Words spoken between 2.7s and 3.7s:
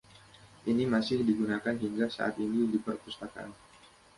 di perpustakaan.